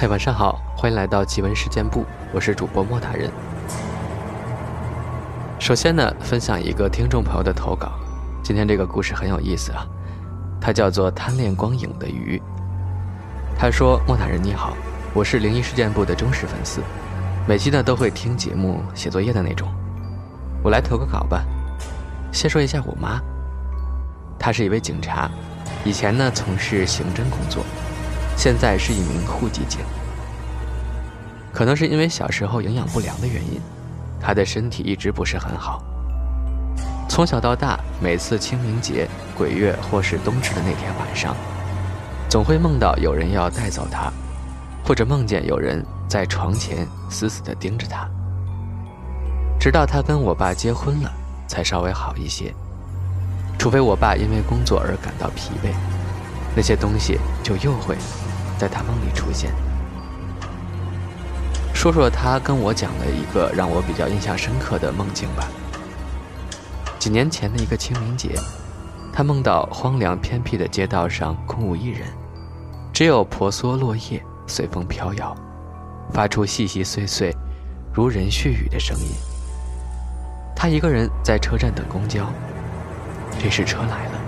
[0.00, 3.28] 嗨，晚上好，欢迎来到奇闻事件部，我是主播莫大人。
[5.58, 7.90] 首先呢，分享一个听众朋友的投稿，
[8.40, 9.84] 今天这个故事很有意思啊，
[10.60, 12.40] 它叫做《贪恋光影的鱼》。
[13.58, 14.76] 他说：“莫大人你好，
[15.12, 16.80] 我是灵异事件部的忠实粉丝，
[17.44, 19.66] 每期呢都会听节目、写作业的那种。
[20.62, 21.44] 我来投个稿吧。
[22.30, 23.20] 先说一下我妈，
[24.38, 25.28] 她是一位警察，
[25.84, 27.64] 以前呢从事刑侦工作。”
[28.38, 29.80] 现在是一名户籍警，
[31.52, 33.60] 可能是因为小时候营养不良的原因，
[34.20, 35.82] 他的身体一直不是很好。
[37.08, 41.34] 从小到大，每次清明节、鬼月或是冬至的那天晚上，
[42.30, 44.08] 总会梦到有人要带走他，
[44.84, 48.08] 或者梦见有人在床前死死地盯着他。
[49.58, 51.12] 直到他跟我爸结婚了，
[51.48, 52.54] 才稍微好一些。
[53.58, 55.74] 除非我爸因为工作而感到疲惫，
[56.54, 57.96] 那些东西就又会。
[58.58, 59.52] 在他梦里出现。
[61.72, 65.48] 说说他跟我讲的一个让我比较印象深刻的梦境吧。
[66.98, 68.34] 几年前的一个清明节，
[69.12, 72.08] 他梦到荒凉偏僻的街道上空无一人，
[72.92, 75.32] 只有婆娑落叶随风飘摇，
[76.12, 77.32] 发出细细碎碎、
[77.94, 79.06] 如人絮语的声音。
[80.56, 82.28] 他一个人在车站等公交，
[83.38, 84.20] 这时车来了，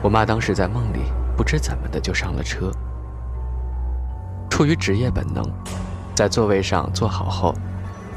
[0.00, 1.00] 我妈当时在梦里
[1.36, 2.72] 不知怎么的就上了车。
[4.54, 5.44] 出于职业本能，
[6.14, 7.52] 在座位上坐好后，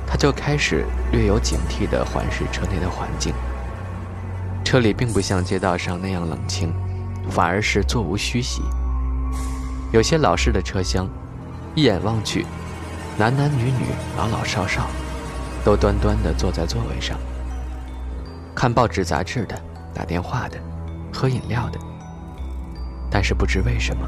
[0.05, 3.33] 他就开始略有警惕地环视车内的环境。
[4.63, 6.71] 车里并不像街道上那样冷清，
[7.27, 8.61] 反而是座无虚席。
[9.91, 11.09] 有些老式的车厢，
[11.73, 12.45] 一眼望去，
[13.17, 14.85] 男男女女、老老少少，
[15.65, 17.17] 都端端地坐在座位上，
[18.53, 19.59] 看报纸杂志的，
[19.91, 20.59] 打电话的，
[21.11, 21.79] 喝饮料的。
[23.09, 24.07] 但是不知为什么。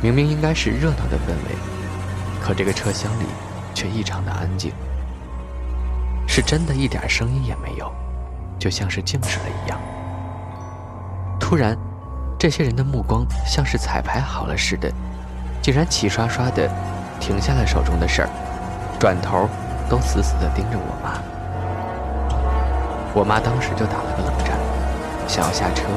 [0.00, 1.56] 明明应该是热闹的氛围，
[2.40, 3.24] 可这个车厢里
[3.74, 4.72] 却异常的安静，
[6.26, 7.92] 是真的一点声音也没有，
[8.58, 9.78] 就像是静止了一样。
[11.40, 11.76] 突然，
[12.38, 14.88] 这些人的目光像是彩排好了似的，
[15.60, 16.70] 竟然齐刷刷的
[17.18, 18.28] 停下了手中的事儿，
[19.00, 19.48] 转头
[19.88, 21.20] 都死死的盯着我妈。
[23.14, 24.56] 我妈当时就打了个冷战，
[25.26, 25.88] 想要下车，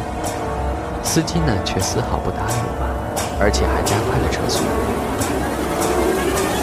[1.04, 2.91] 司机呢却丝毫不搭理我妈。
[3.40, 4.64] 而且还加快了车速，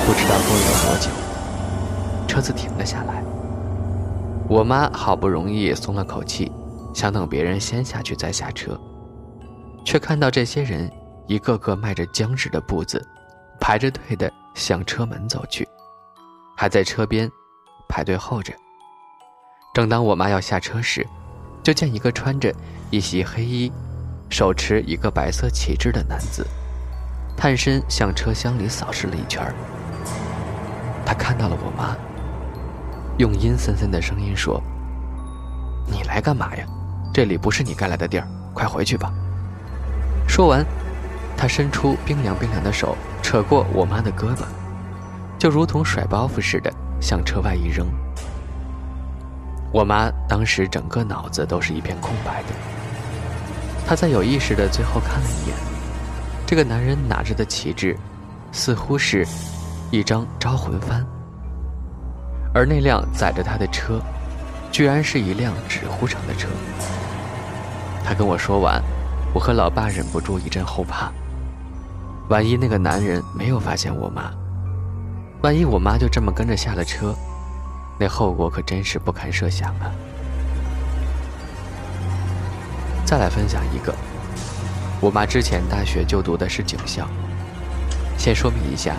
[0.07, 1.11] 不知道过了多久，
[2.27, 3.23] 车子停了下来。
[4.49, 6.51] 我妈好不容易松了口气，
[6.95, 8.79] 想等别人先下去再下车，
[9.85, 10.91] 却看到这些人
[11.27, 13.05] 一个个迈着僵直的步子，
[13.61, 15.69] 排着队的向车门走去，
[16.57, 17.31] 还在车边
[17.89, 18.53] 排队候着。
[19.75, 21.07] 正当我妈要下车时，
[21.63, 22.53] 就见一个穿着
[22.91, 23.71] 一袭黑衣、
[24.29, 26.47] 手持一个白色旗帜的男子。
[27.37, 29.41] 探身向车厢里扫视了一圈
[31.07, 31.97] 他看到了我妈，
[33.17, 34.61] 用阴森森的声音说
[35.87, 36.67] ：“你来干嘛呀？
[37.15, 39.13] 这里不是你该来的地儿，快回去吧。”
[40.29, 40.67] 说完，
[41.37, 44.43] 他伸出冰凉冰凉的手，扯过我妈的胳膊，
[45.39, 47.87] 就如同甩包袱似的向车外一扔。
[49.73, 52.49] 我妈当时整个脑子都是一片空白的，
[53.89, 55.57] 她在有意识的最后看了一眼。
[56.47, 57.97] 这个男人拿着的旗帜，
[58.53, 59.27] 似乎是
[59.91, 61.03] 一张招魂幡，
[62.53, 63.99] 而那辆载着他的车，
[64.71, 66.49] 居然是一辆纸糊厂的车。
[68.05, 68.83] 他跟我说完，
[69.33, 71.11] 我和老爸忍不住一阵后怕。
[72.29, 74.31] 万一那个男人没有发现我妈，
[75.41, 77.15] 万一我妈就这么跟着下了车，
[77.99, 79.91] 那后果可真是不堪设想啊！
[83.09, 83.95] 再来分享一个。
[85.01, 87.09] 我妈之前大学就读的是警校。
[88.19, 88.97] 先说明一下，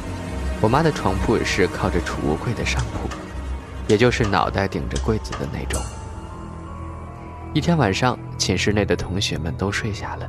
[0.59, 3.07] 我妈的床铺是靠着储物柜的上铺，
[3.87, 5.79] 也就是脑袋顶着柜子的那种。
[7.53, 10.27] 一天晚上，寝室内的同学们都睡下了，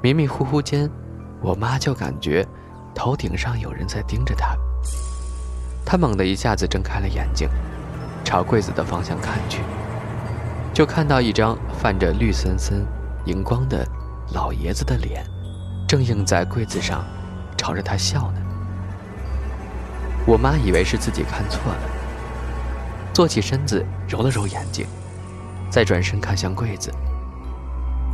[0.00, 0.88] 迷迷糊糊间，
[1.40, 2.46] 我妈就感觉
[2.94, 4.56] 头顶上有人在盯着她。
[5.84, 7.48] 她猛地一下子睁开了眼睛，
[8.22, 9.62] 朝柜子的方向看去，
[10.72, 12.86] 就看到一张泛着绿森森
[13.26, 13.86] 荧光的。
[14.32, 15.22] 老爷子的脸，
[15.86, 17.04] 正映在柜子上，
[17.54, 18.40] 朝着他笑呢。
[20.24, 21.80] 我妈以为是自己看错了，
[23.12, 24.86] 坐起身子，揉了揉眼睛，
[25.68, 26.90] 再转身看向柜子。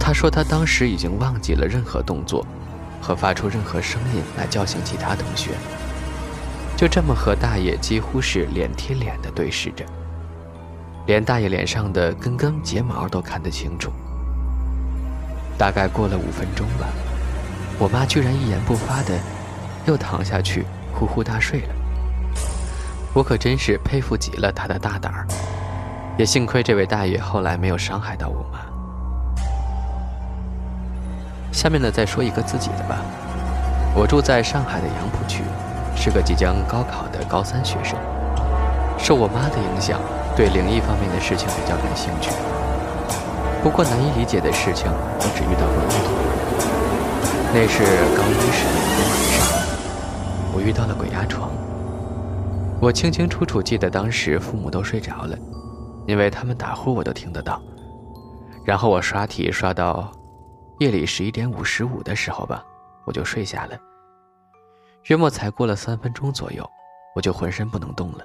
[0.01, 2.45] 她说她当时已经忘记了任何动作，
[3.01, 5.51] 和发出任何声音来叫醒其他同学，
[6.77, 9.85] 就这么和大爷几乎是脸贴脸的对视着，
[11.09, 13.91] 连大爷脸上的根根睫毛都看得清楚。
[15.57, 16.87] 大概过了五分钟吧，
[17.79, 19.19] 我妈居然一言不发的
[19.87, 21.75] 又躺下去呼呼大睡了。
[23.15, 25.27] 我可真是佩服极了他的大胆儿，
[26.19, 28.59] 也幸亏这位大爷后来没有伤害到我妈。
[31.51, 32.99] 下面呢，再说一个自己的吧。
[33.95, 35.43] 我住在上海的杨浦区，
[35.97, 37.99] 是个即将高考的高三学生。
[38.99, 39.99] 受我妈的影响，
[40.39, 42.31] 对灵异方面的事情比较感兴趣。
[43.61, 46.15] 不过难以理解的事情，我只遇到过一回。
[47.53, 47.83] 那是
[48.15, 51.51] 高一时的一个晚上，我遇到了鬼压床。
[52.81, 55.37] 我清清楚楚记得当时父母都睡着了，
[56.07, 57.61] 因为他们打呼我都听得到。
[58.65, 60.09] 然后我刷题刷到
[60.79, 62.63] 夜里十一点五十五的时候吧，
[63.05, 63.77] 我就睡下了。
[65.07, 66.65] 约莫才过了三分钟左右，
[67.17, 68.25] 我就浑身不能动了。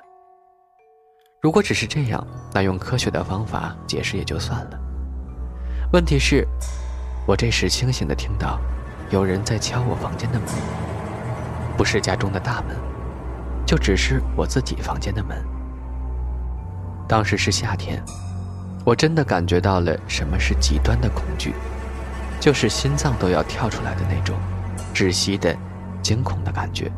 [1.44, 4.80] 如果只是这样，那用科学的方法解释也就算了。
[5.92, 6.48] 问题是，
[7.28, 8.62] 我这时清醒的听到，
[9.10, 10.48] 有人在敲我房间的门，
[11.76, 12.78] 不是家中的大门，
[13.66, 15.38] 就只是我自己房间的门。
[17.10, 18.02] 当时是夏天，
[18.86, 21.54] 我真的感觉到了什么是极端的恐惧，
[22.40, 24.38] 就是心脏都要跳出来的那种
[24.94, 25.54] 窒息的、
[26.02, 26.90] 惊恐的感觉。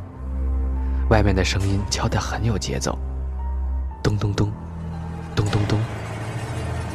[1.10, 2.96] 外面的声音敲得很有节奏。
[4.06, 4.52] 咚咚咚，
[5.36, 5.80] 咚咚咚，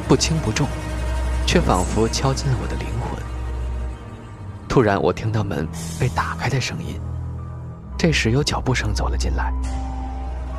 [0.07, 0.65] 不轻不重，
[1.45, 3.21] 却仿佛敲进了我的灵魂。
[4.69, 5.67] 突然，我听到门
[5.99, 6.97] 被打开的声音，
[7.97, 9.51] 这时有脚步声走了进来，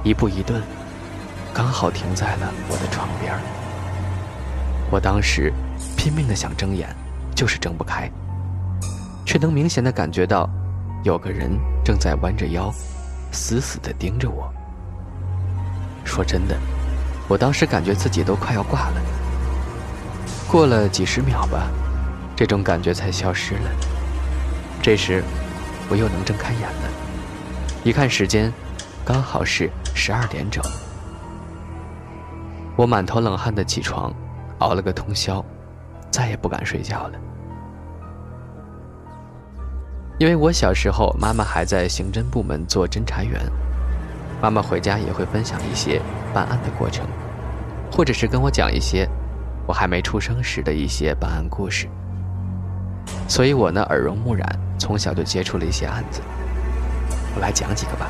[0.04, 0.62] 一步一顿，
[1.54, 3.34] 刚好停在了我的床边
[4.90, 5.50] 我当时
[5.96, 6.86] 拼命的想睁眼，
[7.34, 8.10] 就是睁不开，
[9.24, 10.46] 却能明显的感觉到，
[11.02, 11.50] 有个人
[11.82, 12.70] 正在弯着腰，
[13.30, 14.52] 死死的盯着我。
[16.12, 16.54] 说真的，
[17.26, 19.00] 我当时感觉自己都快要挂了。
[20.46, 21.70] 过了几十秒吧，
[22.36, 23.70] 这种感觉才消失了。
[24.82, 25.24] 这时，
[25.88, 26.90] 我又能睁开眼了。
[27.82, 28.52] 一看时间，
[29.06, 30.62] 刚好是十二点整。
[32.76, 34.12] 我满头冷汗的起床，
[34.58, 35.42] 熬了个通宵，
[36.10, 37.18] 再也不敢睡觉了。
[40.18, 43.40] 因为我小时候，妈妈还在刑侦部门做侦查员。
[44.42, 46.02] 妈妈回家也会分享一些
[46.34, 47.06] 办案的过程，
[47.92, 49.08] 或者是跟我讲一些
[49.68, 51.88] 我还没出生时的一些办案故事。
[53.28, 54.44] 所以我呢耳濡目染，
[54.80, 56.20] 从小就接触了一些案子。
[57.36, 58.08] 我来讲几个吧。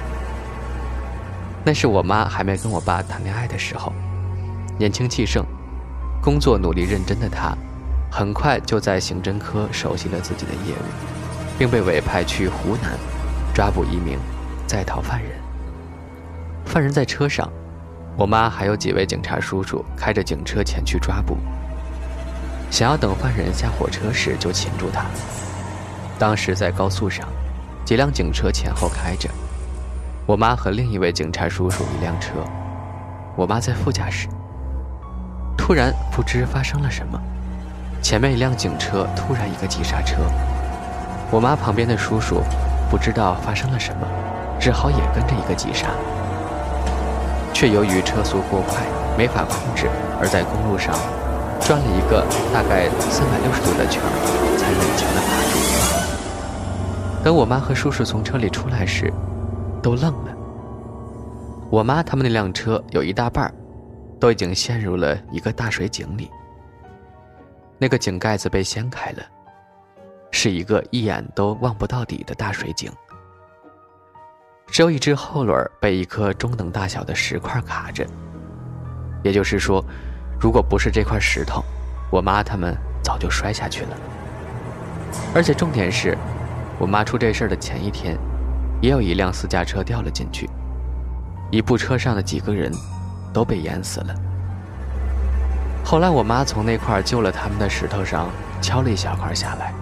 [1.63, 3.93] 那是我妈还没跟我爸谈恋爱的时候，
[4.79, 5.45] 年轻气盛，
[6.23, 7.55] 工作努力认真的她，
[8.11, 12.99] 很快就在刑侦科熟悉了自己的业务，并被委派去湖南
[13.55, 14.19] 抓捕一名
[14.67, 15.31] 在逃犯人。
[16.65, 17.49] 犯人在车上，
[18.17, 21.37] 我妈还有几位警察叔叔开着警车前去抓捕。
[22.71, 25.05] 想要等犯人下火车时就擒住他。
[26.19, 27.29] 当时在高速上，
[27.85, 29.29] 几辆警车前后开着，
[30.25, 32.33] 我妈和另一位警察叔叔一辆车，
[33.37, 34.29] 我妈在副驾驶。
[35.59, 37.21] 突然不知发生了什么，
[38.01, 40.23] 前面一辆警车突然一个急刹车，
[41.31, 42.43] 我妈旁边的叔叔
[42.91, 44.07] 不知道发生了什么，
[44.59, 45.89] 只好也跟着一个急刹。
[47.53, 48.85] 却由于车速过快，
[49.17, 49.89] 没法控制，
[50.21, 50.95] 而在公路上
[51.61, 54.03] 转了一个大概三百六十度的圈，
[54.59, 55.53] 才勉强的爬住。
[57.23, 59.13] 等我妈和叔叔从车里出来时，
[59.83, 60.35] 都愣了。
[61.71, 63.53] 我妈他们那辆车有一大半
[64.19, 66.31] 都已经陷入了一个大水井里。
[67.79, 69.23] 那个井盖子被掀开了，
[70.31, 72.91] 是一个一眼都望不到底的大水井。
[74.73, 78.07] 只有一只后轮被一颗中等大小的石块卡着，
[79.23, 79.85] 也就是说，
[80.41, 81.63] 如果不是这块石头，
[82.11, 82.75] 我妈他们
[83.05, 83.91] 早就摔下去了。
[85.35, 86.17] 而且重点是，
[86.79, 88.17] 我妈出这事儿的前一天，
[88.81, 90.49] 也有一辆私家车掉了进去，
[91.51, 92.73] 一部车上的几个人
[93.31, 94.15] 都被淹死了。
[95.85, 98.31] 后来我妈从那块救了他们的石头上
[98.63, 99.75] 敲了一小块下来，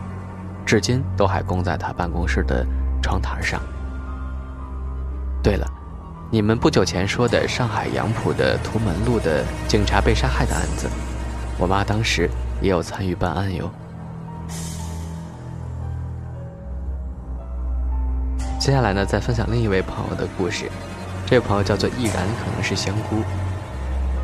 [0.66, 2.66] 至今都还供在她办公室的
[3.00, 3.62] 窗台上。
[5.42, 5.66] 对了，
[6.30, 10.86] 你们不久前说的上海杨浦的图门路的警察被杀害的案子，
[11.58, 12.28] 我妈当时
[12.60, 13.70] 也有参与办案哟。
[18.58, 20.70] 接下来呢，再分享另一位朋友的故事。
[21.26, 23.22] 这位朋友叫做毅然，可能是香菇。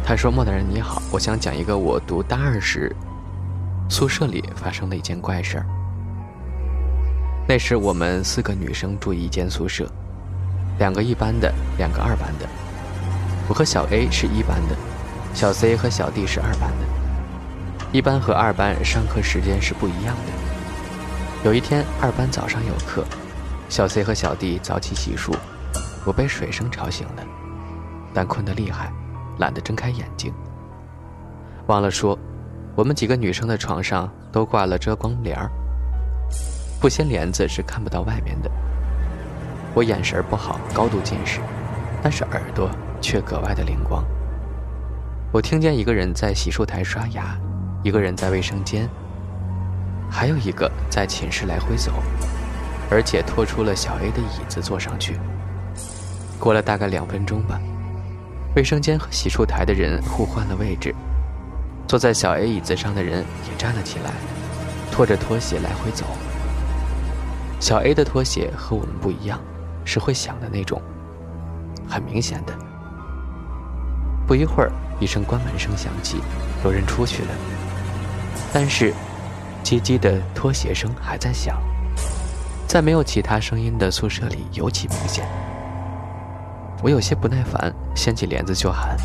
[0.04, 2.94] 他说：“莫大人你好，我想讲一个我读大二时
[3.88, 5.66] 宿舍里发生的一件怪事儿。
[7.48, 9.90] 那时我们四个女生住一间宿舍。”
[10.78, 12.46] 两个一班的，两个二班的。
[13.48, 14.76] 我和小 A 是一班的，
[15.32, 16.86] 小 C 和小 D 是二班的。
[17.92, 20.32] 一班和二班上课时间是不一样的。
[21.44, 23.04] 有一天，二班早上有课，
[23.68, 25.32] 小 C 和小 D 早起洗漱，
[26.04, 27.22] 我被水声吵醒了，
[28.12, 28.92] 但困得厉害，
[29.38, 30.34] 懒得睁开眼睛。
[31.68, 32.18] 忘了说，
[32.74, 35.50] 我们几个女生的床上都挂了遮光帘儿，
[36.80, 38.50] 不掀帘子是看不到外面的。
[39.76, 41.38] 我眼神不好，高度近视，
[42.02, 44.02] 但是耳朵却格外的灵光。
[45.30, 47.38] 我听见一个人在洗漱台刷牙，
[47.82, 48.88] 一个人在卫生间，
[50.10, 51.92] 还有一个在寝室来回走，
[52.90, 55.20] 而且拖出了小 A 的椅子坐上去。
[56.40, 57.60] 过了大概两分钟吧，
[58.56, 60.94] 卫生间和洗漱台的人互换了位置，
[61.86, 64.10] 坐在小 A 椅子上的人也站了起来，
[64.90, 66.06] 拖着拖鞋来回走。
[67.60, 69.38] 小 A 的拖鞋和我们不一样。
[69.86, 70.82] 是会响的那种，
[71.88, 72.52] 很明显的。
[74.26, 76.20] 不一会儿，一声关门声响起，
[76.64, 77.28] 有人出去了。
[78.52, 78.92] 但是，
[79.62, 81.56] 唧唧的拖鞋声还在响，
[82.66, 85.26] 在没有其他声音的宿舍里尤其明显。
[86.82, 88.96] 我有些不耐烦，掀起帘子就喊：“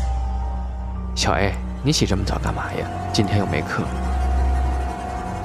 [1.14, 2.86] 小 A，你起这么早干嘛呀？
[3.12, 3.84] 今天又没课。”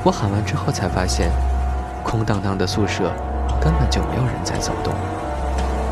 [0.04, 1.30] 我喊完之后才发现，
[2.04, 3.14] 空荡荡的宿舍
[3.62, 4.94] 根本就没有人在走动。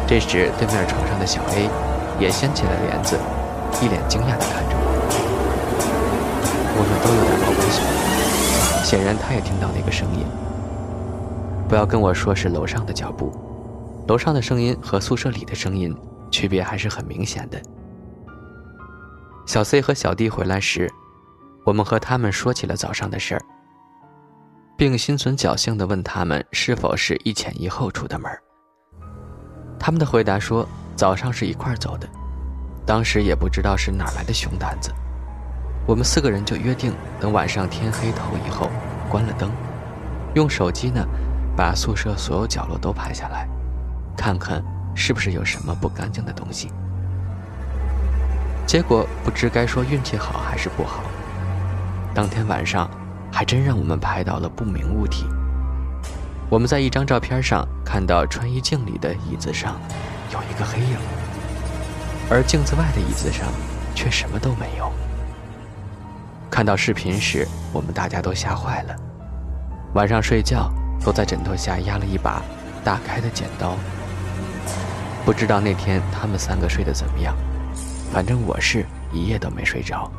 [0.07, 1.67] 这时，对面床上的小 A
[2.19, 3.17] 也掀起了帘子，
[3.81, 4.85] 一脸惊讶地看着我。
[6.77, 7.81] 我们都有点毛骨悚
[8.75, 10.23] 然，显然他也听到那个声音。
[11.67, 13.31] 不要跟我说是楼上的脚步，
[14.07, 15.93] 楼上的声音和宿舍里的声音
[16.29, 17.59] 区别还是很明显的。
[19.47, 20.87] 小 C 和小 D 回来时，
[21.65, 23.41] 我们和他们说起了早上的事儿，
[24.77, 28.31] 并心存侥幸地问他们是否是一前一后出的门。
[29.79, 32.07] 他们的回答说：“早上是一块走的，
[32.85, 34.91] 当时也不知道是哪来的熊胆子。
[35.85, 38.71] 我们四个人就约定，等晚上天黑透以后，
[39.09, 39.51] 关了灯，
[40.33, 41.05] 用手机呢，
[41.55, 43.47] 把宿舍所有角落都拍下来，
[44.17, 44.63] 看看
[44.95, 46.71] 是不是有什么不干净的东西。
[48.65, 51.03] 结果不知该说运气好还是不好，
[52.15, 52.89] 当天晚上
[53.31, 55.27] 还真让我们拍到了不明物体。”
[56.47, 59.79] 我们在一张照片上看到穿衣镜里的椅子上
[60.31, 60.97] 有一个黑影，
[62.29, 63.47] 而镜子外的椅子上
[63.95, 64.91] 却什么都没有。
[66.51, 68.95] 看到视频时，我们大家都吓坏了，
[69.95, 70.71] 晚上睡觉
[71.03, 72.43] 都在枕头下压了一把
[72.83, 73.75] 大开的剪刀。
[75.25, 77.35] 不知道那天他们三个睡得怎么样，
[78.13, 80.09] 反正我是一夜都没睡着。